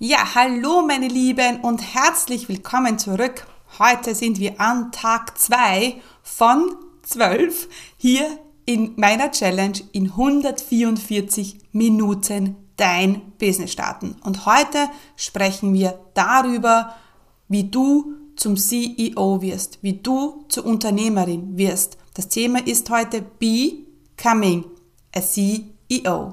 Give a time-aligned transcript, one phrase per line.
[0.00, 3.46] Ja, hallo meine Lieben und herzlich willkommen zurück.
[3.78, 8.26] Heute sind wir an Tag 2 von 12 hier
[8.66, 14.16] in meiner Challenge in 144 Minuten dein Business starten.
[14.24, 16.96] Und heute sprechen wir darüber,
[17.46, 21.98] wie du zum CEO wirst, wie du zur Unternehmerin wirst.
[22.14, 24.64] Das Thema ist heute Becoming
[25.14, 26.32] a CEO.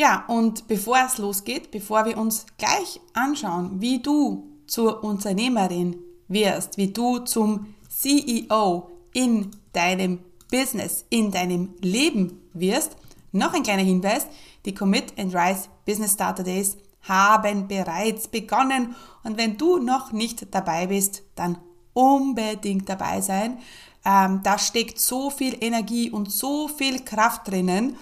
[0.00, 5.94] Ja, und bevor es losgeht, bevor wir uns gleich anschauen, wie du zur Unternehmerin
[6.26, 12.96] wirst, wie du zum CEO in deinem Business, in deinem Leben wirst,
[13.32, 14.26] noch ein kleiner Hinweis,
[14.64, 18.94] die Commit and Rise Business Starter Days haben bereits begonnen.
[19.22, 21.58] Und wenn du noch nicht dabei bist, dann
[21.92, 23.58] unbedingt dabei sein.
[24.06, 27.98] Ähm, da steckt so viel Energie und so viel Kraft drinnen.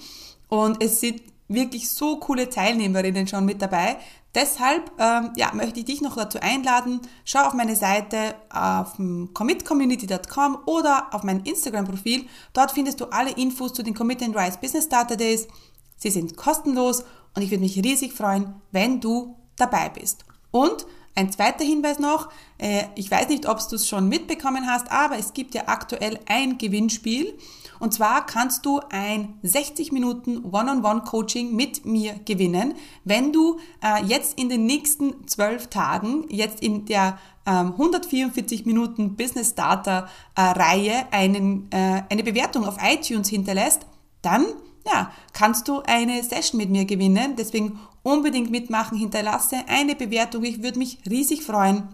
[0.48, 3.96] Und es sind wirklich so coole Teilnehmerinnen schon mit dabei.
[4.34, 8.96] Deshalb ähm, ja, möchte ich dich noch dazu einladen, schau auf meine Seite auf
[9.32, 12.26] commitcommunity.com oder auf mein Instagram-Profil.
[12.52, 15.48] Dort findest du alle Infos zu den Commit and Rise Business Starter Days.
[15.96, 17.04] Sie sind kostenlos
[17.34, 20.24] und ich würde mich riesig freuen, wenn du dabei bist.
[20.50, 20.86] Und
[21.19, 25.19] ein zweiter Hinweis noch, äh, ich weiß nicht, ob du es schon mitbekommen hast, aber
[25.19, 27.36] es gibt ja aktuell ein Gewinnspiel.
[27.80, 34.38] Und zwar kannst du ein 60 Minuten One-on-One-Coaching mit mir gewinnen, wenn du äh, jetzt
[34.38, 41.06] in den nächsten 12 Tagen, jetzt in der 144 ähm, Minuten Business Starter äh, Reihe
[41.12, 43.87] einen, eine Bewertung auf iTunes hinterlässt,
[44.20, 44.44] dann
[44.91, 47.37] ja, kannst du eine Session mit mir gewinnen.
[47.37, 50.44] Deswegen unbedingt mitmachen, hinterlasse eine Bewertung.
[50.44, 51.88] Ich würde mich riesig freuen.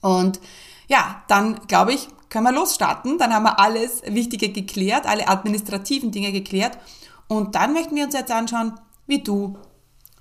[0.00, 0.40] Und
[0.88, 3.18] ja, dann glaube ich, können wir losstarten.
[3.18, 6.78] Dann haben wir alles Wichtige geklärt, alle administrativen Dinge geklärt.
[7.26, 8.74] Und dann möchten wir uns jetzt anschauen,
[9.06, 9.58] wie du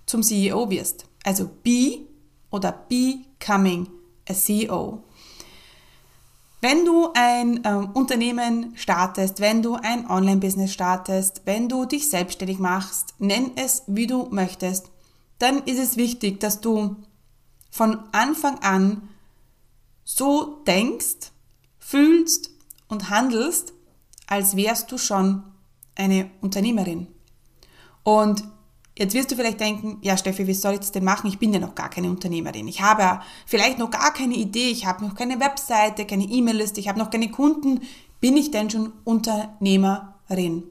[0.05, 1.05] zum CEO wirst.
[1.23, 2.07] Also be
[2.49, 3.88] oder becoming
[4.27, 5.03] a CEO.
[6.59, 12.57] Wenn du ein ähm, Unternehmen startest, wenn du ein Online-Business startest, wenn du dich selbstständig
[12.57, 14.90] machst, nenn es wie du möchtest,
[15.38, 16.95] dann ist es wichtig, dass du
[17.69, 19.07] von Anfang an
[20.03, 21.31] so denkst,
[21.78, 22.50] fühlst
[22.88, 23.74] und handelst,
[24.25, 25.44] als wärst du schon
[25.95, 27.07] eine Unternehmerin.
[28.03, 28.44] Und
[28.97, 31.27] Jetzt wirst du vielleicht denken, ja Steffi, wie soll ich das denn machen?
[31.27, 32.67] Ich bin ja noch gar keine Unternehmerin.
[32.67, 36.79] Ich habe ja vielleicht noch gar keine Idee, ich habe noch keine Webseite, keine E-Mail-Liste,
[36.79, 37.81] ich habe noch keine Kunden.
[38.19, 40.63] Bin ich denn schon Unternehmerin?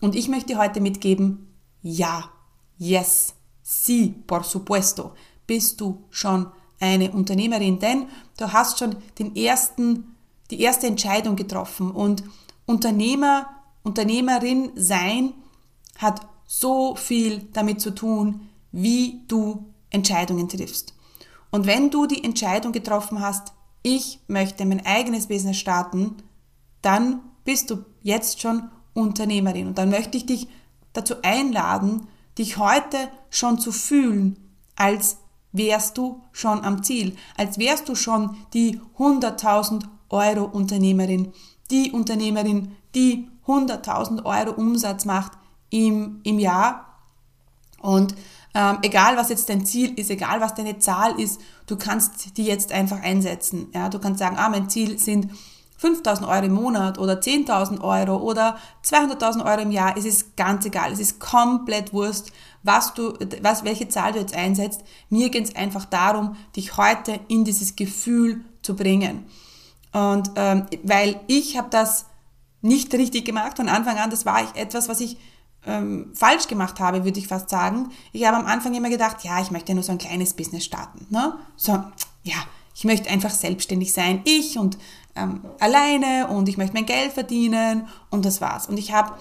[0.00, 2.30] Und ich möchte heute mitgeben, ja,
[2.78, 5.14] yes, sí, por supuesto,
[5.48, 6.46] bist du schon
[6.78, 8.06] eine Unternehmerin, denn
[8.38, 10.14] du hast schon den ersten,
[10.52, 12.22] die erste Entscheidung getroffen und
[12.64, 13.48] Unternehmer,
[13.82, 15.32] Unternehmerin sein
[15.98, 20.94] hat so viel damit zu tun, wie du Entscheidungen triffst.
[21.50, 23.52] Und wenn du die Entscheidung getroffen hast,
[23.82, 26.16] ich möchte mein eigenes Business starten,
[26.82, 29.68] dann bist du jetzt schon Unternehmerin.
[29.68, 30.48] Und dann möchte ich dich
[30.92, 32.08] dazu einladen,
[32.38, 32.96] dich heute
[33.30, 34.36] schon zu fühlen,
[34.74, 35.18] als
[35.52, 41.32] wärst du schon am Ziel, als wärst du schon die 100.000 Euro Unternehmerin,
[41.70, 45.32] die Unternehmerin, die 100.000 Euro Umsatz macht
[45.70, 46.98] im, im Jahr.
[47.80, 48.14] Und
[48.54, 52.44] ähm, egal, was jetzt dein Ziel ist, egal, was deine Zahl ist, du kannst die
[52.44, 53.68] jetzt einfach einsetzen.
[53.74, 53.88] Ja?
[53.88, 55.30] Du kannst sagen, ah, mein Ziel sind
[55.78, 59.96] 5000 Euro im Monat oder 10.000 Euro oder 200.000 Euro im Jahr.
[59.96, 60.92] Es ist ganz egal.
[60.92, 63.12] Es ist komplett Wurst, was du,
[63.42, 64.82] was, welche Zahl du jetzt einsetzt.
[65.10, 69.26] Mir geht es einfach darum, dich heute in dieses Gefühl zu bringen.
[69.92, 72.06] Und ähm, weil ich habe das
[72.62, 74.10] nicht richtig gemacht von Anfang an.
[74.10, 75.18] Das war ich etwas, was ich
[75.66, 77.90] ähm, falsch gemacht habe, würde ich fast sagen.
[78.12, 81.06] Ich habe am Anfang immer gedacht, ja, ich möchte nur so ein kleines Business starten.
[81.10, 81.36] Ne?
[81.56, 81.72] So,
[82.22, 82.36] ja,
[82.74, 84.78] ich möchte einfach selbstständig sein, ich und
[85.14, 88.68] ähm, alleine und ich möchte mein Geld verdienen und das war's.
[88.68, 89.14] Und ich habe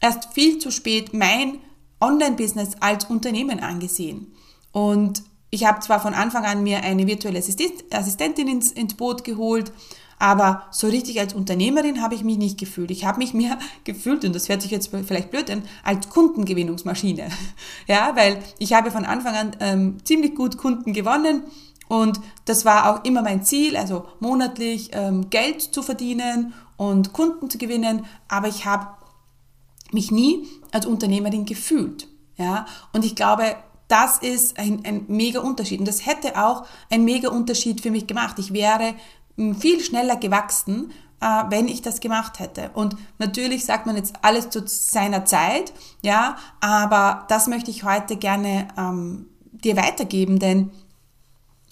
[0.00, 1.58] erst viel zu spät mein
[2.00, 4.32] Online-Business als Unternehmen angesehen.
[4.72, 9.72] Und ich habe zwar von Anfang an mir eine virtuelle Assistentin ins, ins Boot geholt,
[10.20, 12.90] Aber so richtig als Unternehmerin habe ich mich nicht gefühlt.
[12.90, 17.28] Ich habe mich mehr gefühlt, und das hört sich jetzt vielleicht blöd an, als Kundengewinnungsmaschine.
[17.86, 21.42] Ja, weil ich habe von Anfang an ähm, ziemlich gut Kunden gewonnen
[21.88, 27.50] und das war auch immer mein Ziel, also monatlich ähm, Geld zu verdienen und Kunden
[27.50, 28.86] zu gewinnen, aber ich habe
[29.90, 32.06] mich nie als Unternehmerin gefühlt.
[32.36, 32.66] Ja?
[32.92, 33.56] Und ich glaube,
[33.88, 35.80] das ist ein, ein mega Unterschied.
[35.80, 38.38] Und das hätte auch ein mega Unterschied für mich gemacht.
[38.38, 38.94] Ich wäre
[39.36, 42.70] viel schneller gewachsen, äh, wenn ich das gemacht hätte.
[42.74, 45.72] Und natürlich sagt man jetzt alles zu seiner Zeit,
[46.02, 50.70] ja, aber das möchte ich heute gerne ähm, dir weitergeben, denn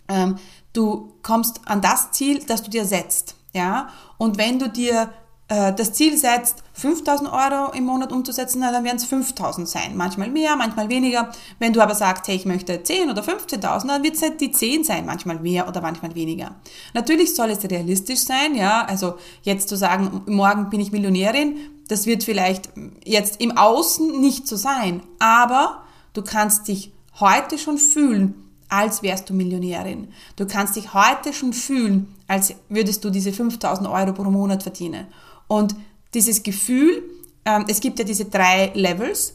[0.09, 0.37] ähm,
[0.73, 3.37] du kommst an das Ziel, das du dir setzt.
[3.53, 3.89] Ja?
[4.17, 5.11] Und wenn du dir
[5.49, 9.97] äh, das Ziel setzt, 5000 Euro im Monat umzusetzen, dann werden es 5000 sein.
[9.97, 11.33] Manchmal mehr, manchmal weniger.
[11.59, 14.85] Wenn du aber sagst, hey, ich möchte 10 oder 15.000, dann wird es die 10
[14.85, 16.55] sein, manchmal mehr oder manchmal weniger.
[16.93, 18.85] Natürlich soll es realistisch sein, ja.
[18.85, 21.57] Also jetzt zu sagen, morgen bin ich Millionärin,
[21.89, 22.69] das wird vielleicht
[23.05, 25.03] jetzt im Außen nicht so sein.
[25.19, 28.35] Aber du kannst dich heute schon fühlen,
[28.69, 30.09] als wärst du Millionärin.
[30.37, 35.07] Du kannst dich heute schon fühlen, als würdest du diese 5000 Euro pro Monat verdienen.
[35.49, 35.75] Und
[36.15, 37.03] dieses Gefühl,
[37.45, 39.35] ähm, es gibt ja diese drei Levels,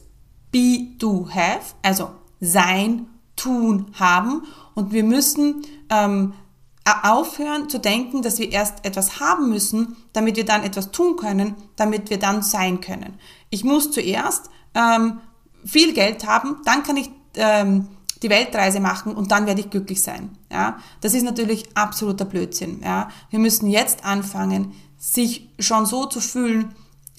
[0.51, 4.43] be, do, have, also sein, tun, haben.
[4.75, 6.33] Und wir müssen ähm,
[6.85, 11.55] aufhören zu denken, dass wir erst etwas haben müssen, damit wir dann etwas tun können,
[11.75, 13.17] damit wir dann sein können.
[13.49, 15.19] Ich muss zuerst ähm,
[15.65, 17.87] viel Geld haben, dann kann ich ähm,
[18.23, 20.37] die Weltreise machen und dann werde ich glücklich sein.
[20.51, 22.81] Ja, das ist natürlich absoluter Blödsinn.
[22.83, 26.73] Ja, wir müssen jetzt anfangen, sich schon so zu fühlen,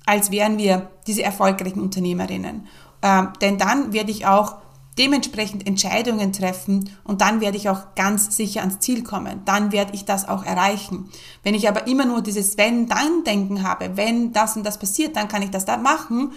[0.07, 2.67] als wären wir diese erfolgreichen Unternehmerinnen.
[3.03, 4.57] Ähm, denn dann werde ich auch
[4.99, 9.43] dementsprechend Entscheidungen treffen und dann werde ich auch ganz sicher ans Ziel kommen.
[9.45, 11.11] Dann werde ich das auch erreichen.
[11.43, 15.43] Wenn ich aber immer nur dieses Wenn-Dann-Denken habe, wenn das und das passiert, dann kann
[15.43, 16.33] ich das da machen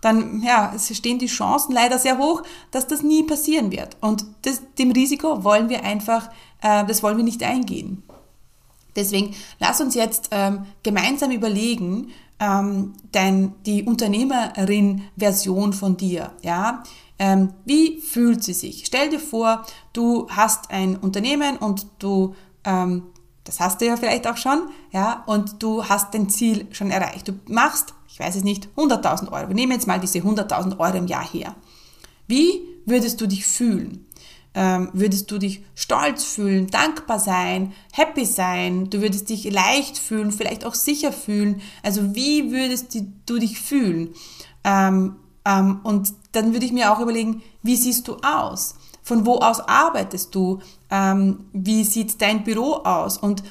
[0.00, 3.96] dann ja, es stehen die Chancen leider sehr hoch, dass das nie passieren wird.
[4.00, 6.30] Und das, dem Risiko wollen wir einfach,
[6.62, 8.02] äh, das wollen wir nicht eingehen.
[8.96, 12.08] Deswegen lass uns jetzt ähm, gemeinsam überlegen,
[12.40, 16.32] ähm, dein, die Unternehmerin-Version von dir.
[16.42, 16.82] Ja?
[17.18, 18.84] Ähm, wie fühlt sie sich?
[18.86, 23.04] Stell dir vor, du hast ein Unternehmen und du ähm,
[23.44, 27.26] das hast du ja vielleicht auch schon, ja, und du hast dein Ziel schon erreicht.
[27.26, 29.48] Du machst ich weiß es nicht, 100.000 Euro.
[29.48, 31.54] Wir nehmen jetzt mal diese 100.000 Euro im Jahr her.
[32.26, 34.06] Wie würdest du dich fühlen?
[34.52, 40.32] Ähm, würdest du dich stolz fühlen, dankbar sein, happy sein, du würdest dich leicht fühlen,
[40.32, 41.60] vielleicht auch sicher fühlen.
[41.84, 42.96] Also wie würdest
[43.26, 44.10] du dich fühlen?
[44.64, 48.74] Ähm, ähm, und dann würde ich mir auch überlegen, wie siehst du aus?
[49.02, 50.60] Von wo aus arbeitest du?
[50.90, 53.18] Ähm, wie sieht dein Büro aus?
[53.18, 53.44] Und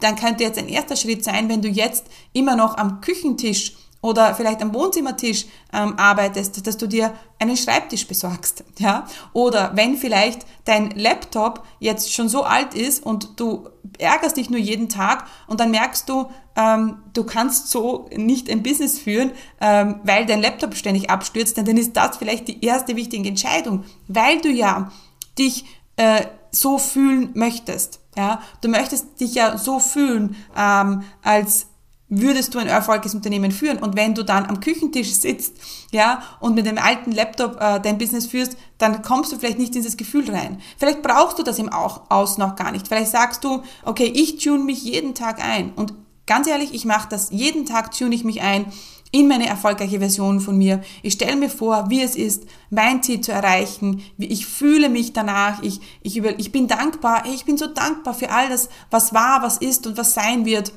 [0.00, 4.34] dann könnte jetzt ein erster Schritt sein, wenn du jetzt immer noch am Küchentisch oder
[4.34, 9.06] vielleicht am Wohnzimmertisch ähm, arbeitest, dass du dir einen Schreibtisch besorgst, ja?
[9.32, 13.68] Oder wenn vielleicht dein Laptop jetzt schon so alt ist und du
[13.98, 18.62] ärgerst dich nur jeden Tag und dann merkst du, ähm, du kannst so nicht ein
[18.62, 23.28] Business führen, ähm, weil dein Laptop ständig abstürzt, dann ist das vielleicht die erste wichtige
[23.28, 24.92] Entscheidung, weil du ja
[25.38, 25.64] dich
[25.96, 28.00] äh, so fühlen möchtest.
[28.16, 31.67] Ja, du möchtest dich ja so fühlen, ähm, als
[32.08, 33.78] würdest du ein erfolgreiches Unternehmen führen.
[33.78, 35.56] Und wenn du dann am Küchentisch sitzt,
[35.92, 39.76] ja, und mit dem alten Laptop äh, dein Business führst, dann kommst du vielleicht nicht
[39.76, 40.60] in das Gefühl rein.
[40.76, 42.88] Vielleicht brauchst du das im Aus noch gar nicht.
[42.88, 45.72] Vielleicht sagst du, okay, ich tune mich jeden Tag ein.
[45.74, 45.94] Und
[46.26, 48.72] ganz ehrlich, ich mache das jeden Tag, tune ich mich ein
[49.10, 50.82] in meine erfolgreiche Version von mir.
[51.02, 54.02] Ich stelle mir vor, wie es ist, mein Ziel zu erreichen.
[54.16, 55.62] Wie ich fühle mich danach.
[55.62, 57.24] Ich, ich, über, ich bin dankbar.
[57.32, 60.72] Ich bin so dankbar für all das, was war, was ist und was sein wird.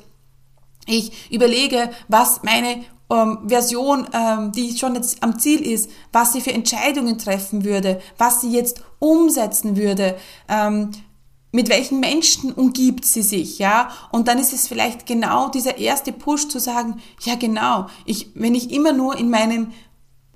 [0.88, 6.42] Ich überlege, was meine ähm, Version, ähm, die schon jetzt am Ziel ist, was sie
[6.42, 10.16] für Entscheidungen treffen würde, was sie jetzt umsetzen würde,
[10.48, 10.92] ähm,
[11.52, 13.92] mit welchen Menschen umgibt sie sich, ja?
[14.12, 18.56] Und dann ist es vielleicht genau dieser erste Push zu sagen, ja genau, ich, wenn
[18.56, 19.74] ich immer nur in meinem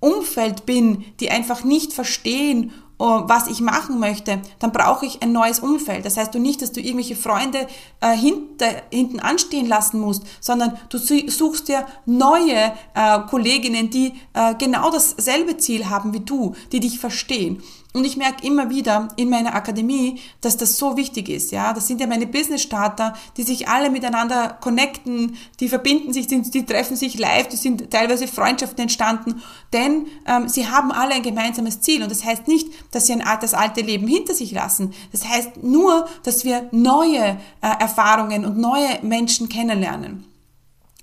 [0.02, 5.60] Umfeld bin, die einfach nicht verstehen was ich machen möchte, dann brauche ich ein neues
[5.60, 6.06] Umfeld.
[6.06, 7.68] Das heißt du nicht, dass du irgendwelche Freunde
[8.02, 14.56] äh, hinter, hinten anstehen lassen musst, sondern du suchst dir neue äh, Kolleginnen, die äh,
[14.56, 17.62] genau dasselbe Ziel haben wie du, die dich verstehen.
[17.96, 21.54] Und ich merke immer wieder in meiner Akademie, dass das so wichtig ist.
[21.54, 26.42] Ja, das sind ja meine Business-Starter, die sich alle miteinander connecten, die verbinden sich, die,
[26.42, 31.24] die treffen sich live, die sind teilweise Freundschaften entstanden, denn ähm, sie haben alle ein
[31.24, 32.04] gemeinsames Ziel.
[32.04, 34.94] Und das heißt nicht, dass sie ein, das alte Leben hinter sich lassen.
[35.14, 40.35] Das heißt nur, dass wir neue äh, Erfahrungen und neue Menschen kennenlernen.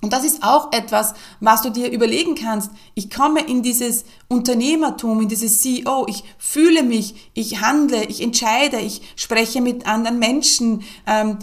[0.02, 2.72] Und das ist auch etwas, was du dir überlegen kannst.
[2.94, 8.80] Ich komme in dieses Unternehmertum, in dieses CEO, ich fühle mich, ich handle, ich entscheide,
[8.80, 10.82] ich spreche mit anderen Menschen.
[11.06, 11.38] Ähm,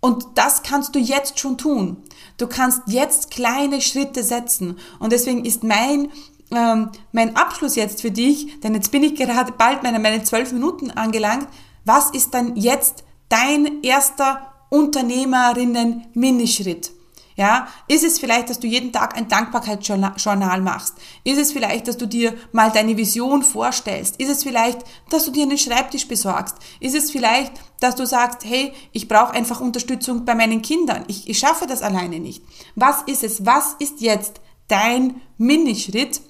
[0.00, 1.96] und das kannst du jetzt schon tun.
[2.36, 4.78] Du kannst jetzt kleine Schritte setzen.
[4.98, 6.10] Und deswegen ist mein,
[6.50, 10.52] ähm, mein Abschluss jetzt für dich, denn jetzt bin ich gerade bald meine, meine zwölf
[10.52, 11.48] Minuten angelangt.
[11.86, 16.97] Was ist dann jetzt dein erster Unternehmerinnen-Minischritt?
[17.38, 20.94] Ja, ist es vielleicht, dass du jeden Tag ein Dankbarkeitsjournal machst?
[21.22, 24.16] Ist es vielleicht, dass du dir mal deine Vision vorstellst?
[24.16, 24.80] Ist es vielleicht,
[25.10, 26.56] dass du dir einen Schreibtisch besorgst?
[26.80, 31.04] Ist es vielleicht, dass du sagst, hey, ich brauche einfach Unterstützung bei meinen Kindern.
[31.06, 32.42] Ich, ich schaffe das alleine nicht.
[32.74, 33.46] Was ist es?
[33.46, 36.20] Was ist jetzt dein Minischritt,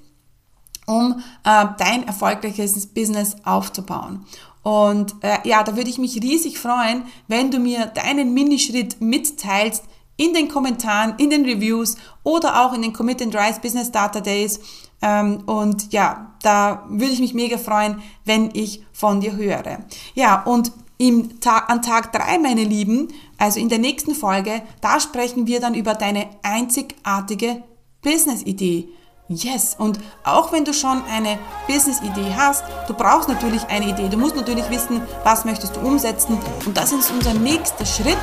[0.85, 4.27] um äh, dein erfolgreiches Business aufzubauen?
[4.63, 9.85] Und äh, ja, da würde ich mich riesig freuen, wenn du mir deinen Minischritt mitteilst,
[10.19, 14.21] in den Kommentaren, in den Reviews oder auch in den Commit and Rise Business Data
[14.21, 14.61] Days.
[15.01, 19.79] Ähm, und ja, da würde ich mich mega freuen, wenn ich von dir höre.
[20.15, 23.09] Ja, und im Tag, an Tag drei, meine Lieben,
[23.39, 27.63] also in der nächsten Folge, da sprechen wir dann über deine einzigartige
[28.03, 28.89] Business-Idee.
[29.31, 34.09] Yes, und auch wenn du schon eine Business-Idee hast, du brauchst natürlich eine Idee.
[34.09, 36.39] Du musst natürlich wissen, was möchtest du umsetzen.
[36.65, 38.17] Und das ist unser nächster Schritt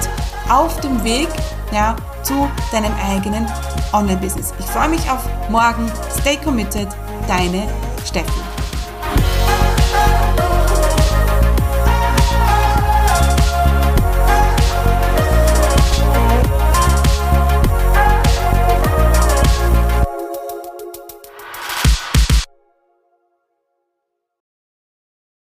[0.50, 1.27] auf dem Weg
[1.71, 3.45] ja, zu deinem eigenen
[3.93, 4.51] Online-Business.
[4.57, 5.21] Ich freue mich auf
[5.51, 5.91] morgen.
[6.19, 6.88] Stay committed,
[7.27, 7.67] deine
[8.03, 8.54] Steffi.